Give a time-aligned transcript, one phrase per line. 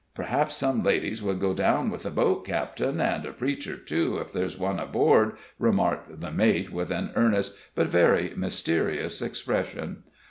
[0.15, 4.33] "Perhaps some ladies would go down with the boat, captain and a preacher, too, if
[4.33, 10.01] there's one aboard," remarked the mate, with an earnest but very mysterious expression.